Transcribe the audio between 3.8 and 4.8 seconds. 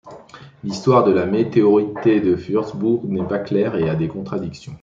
a des contradictions.